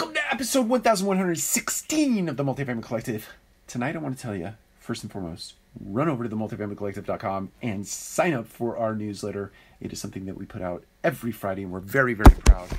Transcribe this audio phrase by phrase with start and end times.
[0.00, 3.28] Welcome to episode 1116 of the Multifamily Collective.
[3.66, 7.86] Tonight, I want to tell you, first and foremost, run over to the multifamilycollective.com and
[7.86, 9.52] sign up for our newsletter.
[9.78, 12.70] It is something that we put out every Friday, and we're very, very proud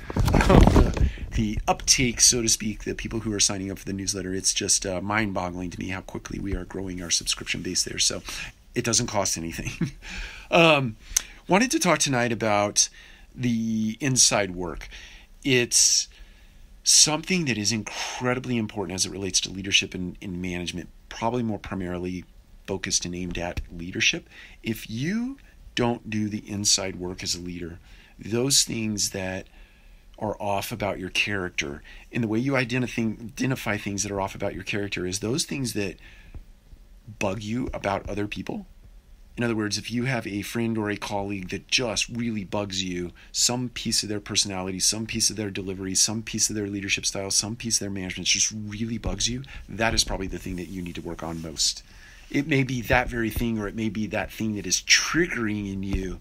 [0.50, 3.92] of the, the uptake, so to speak, the people who are signing up for the
[3.92, 4.34] newsletter.
[4.34, 7.84] It's just uh, mind boggling to me how quickly we are growing our subscription base
[7.84, 8.00] there.
[8.00, 8.22] So
[8.74, 9.92] it doesn't cost anything.
[10.50, 10.96] um,
[11.46, 12.88] wanted to talk tonight about
[13.32, 14.88] the inside work.
[15.44, 16.08] It's
[16.84, 21.58] something that is incredibly important as it relates to leadership and, and management, probably more
[21.58, 22.24] primarily
[22.66, 24.28] focused and aimed at leadership.
[24.62, 25.38] If you
[25.74, 27.78] don't do the inside work as a leader,
[28.18, 29.46] those things that
[30.18, 31.82] are off about your character
[32.12, 35.44] and the way you identify, identify things that are off about your character is those
[35.44, 35.96] things that
[37.18, 38.66] bug you about other people
[39.36, 42.84] in other words, if you have a friend or a colleague that just really bugs
[42.84, 46.66] you, some piece of their personality, some piece of their delivery, some piece of their
[46.66, 50.38] leadership style, some piece of their management just really bugs you, that is probably the
[50.38, 51.82] thing that you need to work on most.
[52.30, 55.72] It may be that very thing, or it may be that thing that is triggering
[55.72, 56.18] in you.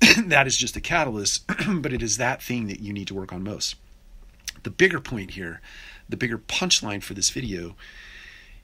[0.26, 3.32] that is just a catalyst, but it is that thing that you need to work
[3.32, 3.74] on most.
[4.62, 5.60] The bigger point here,
[6.08, 7.76] the bigger punchline for this video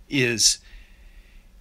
[0.08, 0.58] is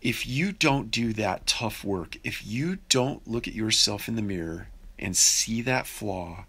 [0.03, 4.21] if you don't do that tough work, if you don't look at yourself in the
[4.21, 4.67] mirror
[4.99, 6.43] and see that flaw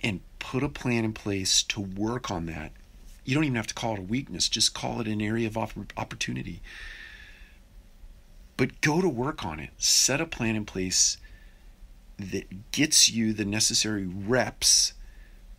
[0.00, 2.70] and put a plan in place to work on that,
[3.24, 5.58] you don't even have to call it a weakness, just call it an area of
[5.58, 6.62] opportunity.
[8.56, 9.70] But go to work on it.
[9.78, 11.16] Set a plan in place
[12.18, 14.92] that gets you the necessary reps,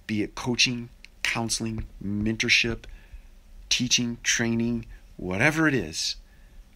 [0.08, 0.88] be it coaching,
[1.24, 2.86] counseling, mentorship,
[3.68, 4.86] teaching, training,
[5.18, 6.16] whatever it is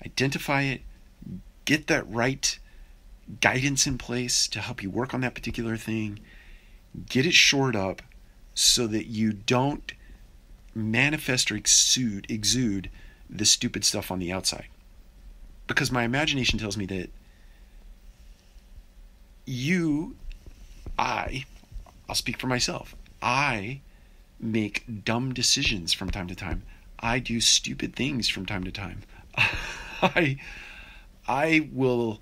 [0.05, 0.81] identify it,
[1.65, 2.57] get that right
[3.39, 6.19] guidance in place to help you work on that particular thing,
[7.09, 8.01] get it shored up
[8.53, 9.93] so that you don't
[10.75, 12.89] manifest or exude, exude
[13.29, 14.67] the stupid stuff on the outside.
[15.67, 17.09] Because my imagination tells me that
[19.45, 20.15] you,
[20.97, 21.45] I,
[22.09, 23.81] I'll speak for myself, I
[24.39, 26.63] make dumb decisions from time to time.
[26.99, 29.01] I do stupid things from time to time.
[30.01, 30.37] I
[31.27, 32.21] I will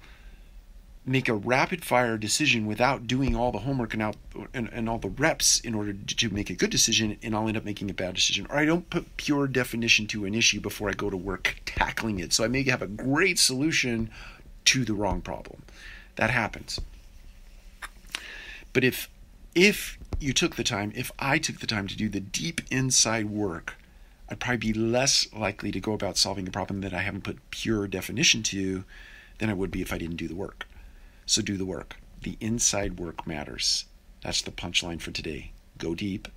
[1.06, 4.16] make a rapid fire decision without doing all the homework and out
[4.54, 7.58] and, and all the reps in order to make a good decision and I'll end
[7.58, 8.46] up making a bad decision.
[8.50, 12.20] Or I don't put pure definition to an issue before I go to work tackling
[12.20, 12.32] it.
[12.32, 14.12] So I may have a great solution
[14.66, 15.64] to the wrong problem.
[16.16, 16.80] That happens.
[18.72, 19.10] But if
[19.56, 23.30] if you took the time if I took the time to do the deep inside
[23.32, 23.78] work
[24.30, 27.50] I'd probably be less likely to go about solving a problem that I haven't put
[27.50, 28.84] pure definition to
[29.40, 30.68] than I would be if I didn't do the work.
[31.26, 31.96] So do the work.
[32.22, 33.86] The inside work matters.
[34.22, 35.52] That's the punchline for today.
[35.78, 36.28] Go deep,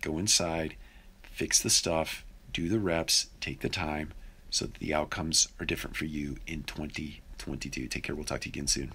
[0.00, 0.76] go inside,
[1.22, 4.12] fix the stuff, do the reps, take the time
[4.50, 7.88] so that the outcomes are different for you in 2022.
[7.88, 8.14] Take care.
[8.14, 8.90] We'll talk to you again soon.